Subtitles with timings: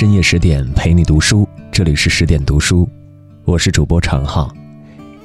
[0.00, 2.88] 深夜十点陪你读书，这里是十点读书，
[3.44, 4.50] 我是主播常浩。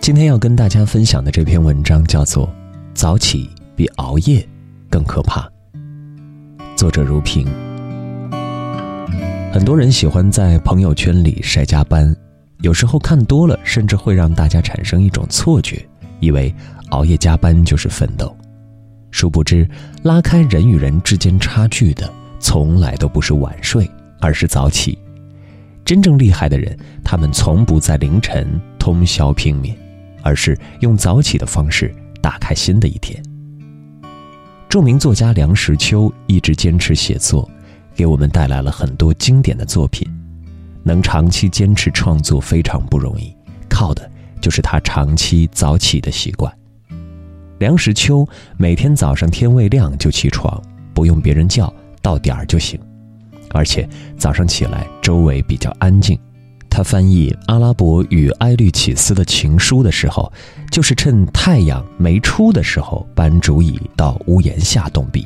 [0.01, 2.45] 今天要跟大家分享的这篇文章叫做
[2.93, 4.45] 《早起比熬夜
[4.89, 5.39] 更可怕》，
[6.75, 7.47] 作者如萍。
[9.53, 12.13] 很多人喜欢在朋友圈里晒加班，
[12.59, 15.87] 有时候看多了，甚至会让大家产生一种错觉，
[16.19, 16.53] 以为
[16.89, 18.35] 熬夜加班就是奋斗。
[19.09, 19.65] 殊不知，
[20.03, 22.11] 拉开人与人之间差距的，
[22.41, 23.89] 从来都不是晚睡。
[24.19, 24.97] 而是早起，
[25.83, 29.75] 真正厉害的人，他们从不在凌晨通宵拼命，
[30.21, 33.21] 而是用早起的方式打开新的一天。
[34.67, 37.49] 著名作家梁实秋一直坚持写作，
[37.93, 40.07] 给我们带来了很多经典的作品。
[40.83, 43.35] 能长期坚持创作非常不容易，
[43.67, 44.07] 靠的
[44.41, 46.51] 就是他长期早起的习惯。
[47.57, 48.27] 梁实秋
[48.57, 50.61] 每天早上天未亮就起床，
[50.93, 52.79] 不用别人叫，到点儿就行。
[53.55, 53.87] 而且
[54.17, 56.19] 早上起来，周围比较安静。
[56.69, 60.29] 他翻译阿拉伯与埃律启斯的情书的时候，
[60.69, 65.25] 就是趁太阳没出的时候搬竹椅到屋檐下动笔，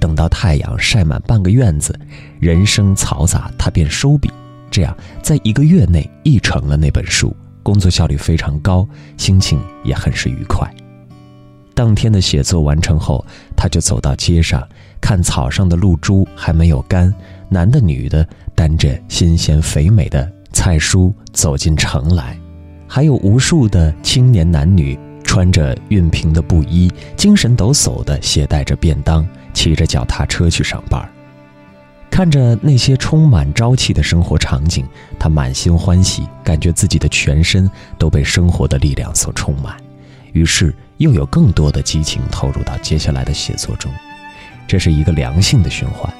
[0.00, 1.94] 等到太阳晒满半个院子，
[2.40, 4.30] 人声嘈杂，他便收笔。
[4.70, 10.66] 这样，在一个月内译成了那本书，工作效率非常高，心情也很是愉快。
[11.74, 13.22] 当天的写作完成后，
[13.54, 14.66] 他就走到街上，
[14.98, 17.12] 看草上的露珠还没有干。
[17.48, 22.38] 男的、女的担着新鲜肥美的菜蔬走进城来，
[22.88, 31.08] 还有无数的青年男女穿着熨平的布衣，精神抖擞的携带着便当，骑着脚踏车去上班。
[32.10, 34.86] 看着那些充满朝气的生活场景，
[35.18, 39.76] 他满心欢喜，感觉自己的全身都被生活的力量所充满，
[40.32, 43.92] 于是又有更多的激情投入到接下来的写作中。
[44.66, 46.10] 这是一个良性的循环。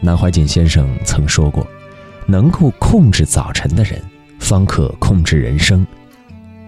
[0.00, 1.66] 南怀瑾先生曾说过
[2.26, 4.00] ：“能够控制早晨的人，
[4.38, 5.86] 方可控制人生。”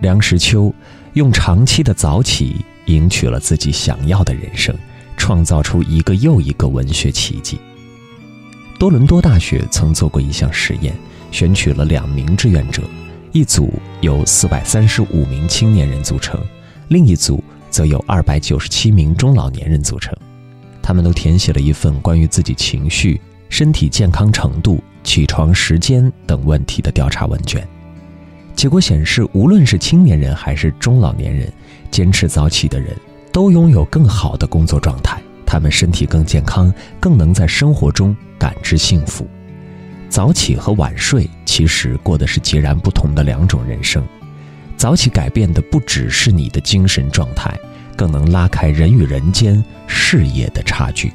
[0.01, 0.75] 梁实秋
[1.13, 2.57] 用长期的早起
[2.87, 4.75] 赢取了自己想要的人生，
[5.17, 7.59] 创造出一个又一个文学奇迹。
[8.79, 10.95] 多伦多大学曾做过一项实验，
[11.31, 12.83] 选取了两名志愿者，
[13.31, 16.41] 一组由四百三十五名青年人组成，
[16.89, 20.17] 另一组则由二百九十七名中老年人组成。
[20.83, 27.63] 他们都填写了一份关于自己情绪、身体健康程度、起床时间等问题的调查问卷。
[28.57, 31.53] 结果显示，无论是青年人还是中老年人，
[31.91, 32.97] 坚持早起的人
[33.31, 39.29] 都拥有更好的工作状态，他们身体更健康，更能在生活中感知幸福。
[40.09, 44.03] 早起和晚睡其实过的是截然不同的两种人生。
[44.77, 47.55] 早起改变的不只是你的精神状态。
[47.97, 51.13] 更能拉开人与人间事业的差距。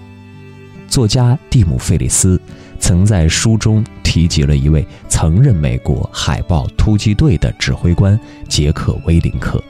[0.88, 2.40] 作家蒂姆·费里斯
[2.80, 9.62] 曾在书中提及了一位曾任美国海豹突击队的指挥官杰克·威林克。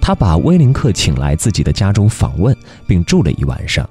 [0.00, 3.88] 他把威林克请来自己的家中访问，并住了一晚上。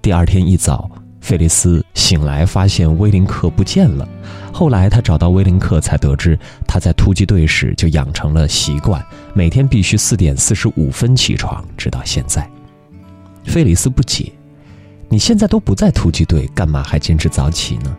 [0.00, 0.90] 第二天一早。
[1.20, 4.06] 费利斯醒来，发现威林克不见了。
[4.52, 6.36] 后来他找到威林克，才得知
[6.66, 9.00] 他在突击队时就养成了习惯，
[9.32, 12.44] 每天必须四点四十五分起床，直到现在。
[13.44, 14.32] 费里斯不解
[15.12, 17.94] ：“你现在都不在突击队，干嘛还坚持早起呢？”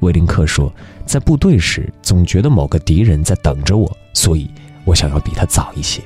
[0.00, 0.70] 威林克说
[1.06, 4.50] ：“在部队时，总觉得某个敌人在等着我，所以
[4.84, 6.02] 我想要比他早一些。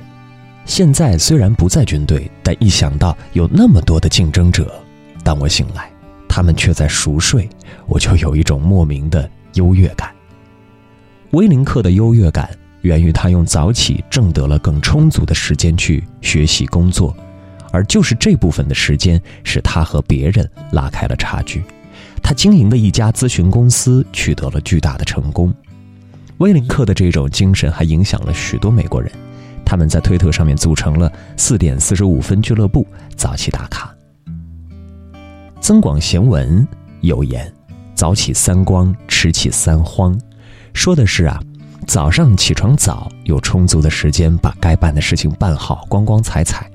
[0.63, 4.73] 现在虽然不在军队，但一想到有那么多的竞争者，
[5.21, 5.91] 当我醒来。”
[6.27, 7.47] 他们却在熟睡，
[7.87, 10.09] 我就有一种莫名的优越感。
[11.31, 12.49] 威林克的优越感
[12.81, 17.15] 源于他用早起挣得了更充足的时间去学习工作，
[17.75, 21.61] 而就是这部分的时间使他和别人拉开了差距。
[22.23, 25.53] 他经营的一家咨询公司取得了巨大的成功。
[26.37, 29.11] 威林克的这种精神还影响了许多美国人，
[29.65, 32.87] 他们在推特上面组成了四点四十五分俱乐部，
[33.17, 33.93] 早起打卡。
[35.59, 36.61] 《增广贤文》
[37.01, 37.53] 有言
[37.93, 40.17] ：“早起三光，迟起三荒。”
[40.73, 41.39] 说的是啊，
[41.85, 46.65] 早上起床早，有充足的时间把该办的事情办好，光光彩彩；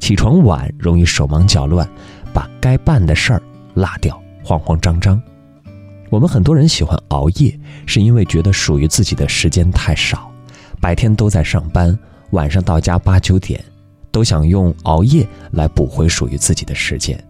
[0.00, 1.88] 起床晚，容易手忙脚乱，
[2.32, 3.42] 把该办的事儿
[3.74, 5.22] 落掉，慌慌张张。
[6.08, 7.56] 我们很多人喜欢熬夜，
[7.86, 10.28] 是因为觉得属于自己的时间太少，
[10.80, 11.96] 白天都在上班，
[12.30, 13.62] 晚上到家八九点，
[14.10, 17.22] 都想用熬夜来补回属于自己的时间。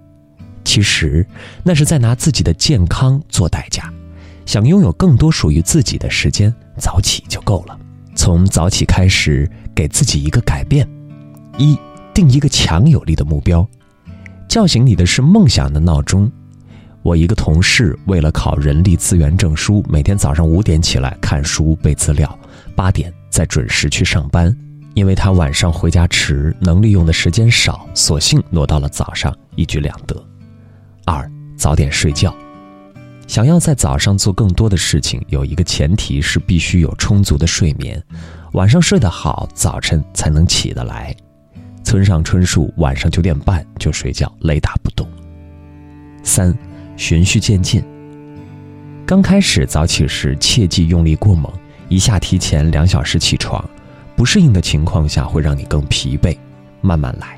[0.65, 1.27] 其实，
[1.65, 3.93] 那是在拿自己的健康做代价。
[4.47, 7.79] 想拥有更多属于自己的时间，早起就够了。
[8.15, 10.89] 从早起开始，给自己一个改变：
[11.57, 11.79] 一，
[12.15, 13.67] 定一个强有力的目标。
[14.49, 16.31] 叫醒你的是梦想的闹钟。
[17.03, 22.39] 我一个同事为了考人力资源证书，每天早上五点起来看书背资料，
[22.75, 24.55] 八点再准时去上班。
[24.95, 30.21] 因为他晚上回家迟，能利用的时间少，索性挪到了早上，一举两得。
[31.07, 32.35] 二，早点睡觉。
[33.29, 38.03] 想要在早上做更多的事情，有一个前提是必须有充足的睡眠。
[38.55, 41.15] 晚上睡得好，早晨才能起得来。
[41.91, 45.05] 村上春树晚上九点半就睡觉，雷打不动。
[46.23, 46.57] 三，
[46.97, 47.83] 循序渐进。
[49.05, 51.53] 刚开始早起时，切忌用力过猛，
[51.89, 53.69] 一下提前两小时起床，
[54.15, 56.39] 不适应的情况下会让你更疲惫。
[56.81, 57.37] 慢慢来，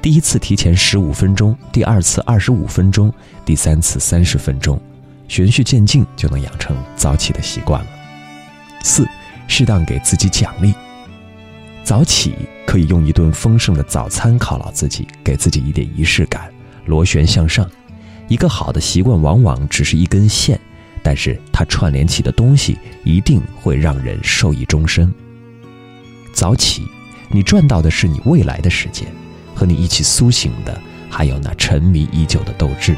[0.00, 3.12] 第一次提前十五分钟，第二次二十五分钟，
[3.44, 4.80] 第三次三十分钟。
[5.28, 7.90] 循序渐进，就能养成早起的习惯了。
[8.82, 9.06] 四，
[9.46, 10.72] 适当给自己奖励。
[11.82, 12.34] 早起
[12.66, 16.48] 可以用一顿丰盛的早餐犒劳自己，给自己一点仪式感，
[16.86, 17.68] 螺旋向上。
[18.28, 20.60] 一个好的习惯往往只是一根线，
[21.02, 25.12] 但是它串联起的东西一定会让人受益终身。
[26.32, 26.86] 早起，
[27.28, 29.08] 你赚到的是你未来的时间，
[29.52, 30.80] 和你一起苏醒的
[31.10, 32.94] 还有那沉迷已久的斗志。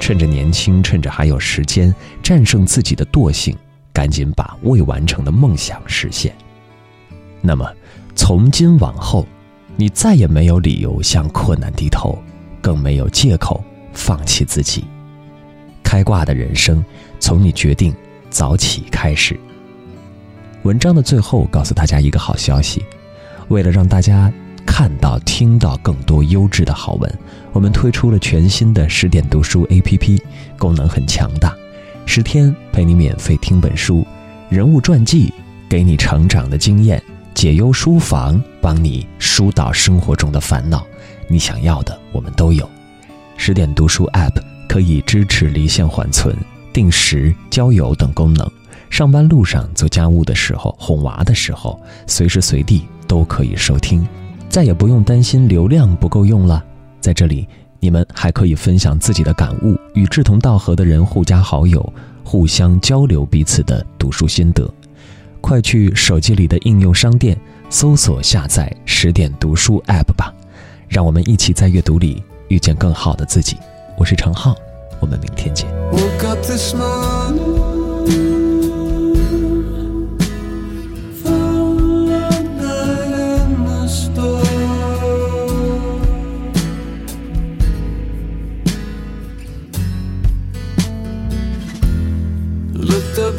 [0.00, 3.56] 趁着年轻，趁着还有时间，战胜自己的惰性，
[3.92, 6.34] 赶紧把未完成的梦想实现。
[7.46, 7.70] 那么，
[8.16, 9.26] 从今往后，
[9.76, 12.18] 你再也没有理由向困难低头，
[12.62, 13.62] 更没有借口
[13.92, 14.82] 放弃自己。
[15.82, 16.82] 开挂的人生，
[17.20, 17.94] 从你决定
[18.30, 19.38] 早起开始。
[20.62, 22.82] 文章的最后，告诉大家一个好消息：
[23.48, 24.32] 为了让大家。
[24.66, 27.18] 看到、听到更多优质的好文，
[27.52, 30.18] 我们推出了全新的十点读书 APP，
[30.58, 31.54] 功能很强大，
[32.06, 34.04] 十天陪你免费听本书，
[34.48, 35.32] 人物传记
[35.68, 37.00] 给你成长的经验，
[37.34, 40.86] 解忧书房帮你疏导生活中的烦恼，
[41.28, 42.68] 你想要的我们都有。
[43.36, 46.34] 十点读书 App 可以支持离线缓存、
[46.72, 48.48] 定时交友等功能，
[48.88, 54.06] 上班路上、做家务的时候、哄娃的时候，随时随地都可以收听。
[54.48, 56.64] 再也不用担心流量不够用了，
[57.00, 57.46] 在这里，
[57.80, 61.92] 你们还可以分享自己的感悟，与志同道合的人互加好友，
[62.22, 64.72] 互相交流彼此的读书心得。
[65.44, 67.38] 快去手机里的应用商店
[67.68, 70.32] 搜索下载十点读书 App 吧，
[70.88, 73.58] 让我们一起在阅读里遇见更好的自己。
[73.98, 74.56] 我是程浩，
[75.00, 75.68] 我们明天见。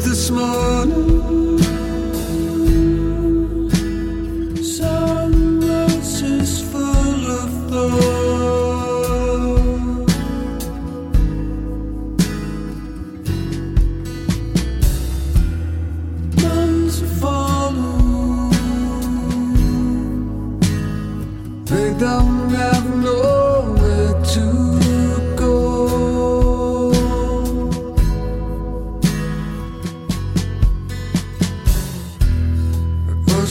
[0.02, 1.55] this morning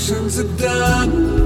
[0.07, 1.44] actions are done.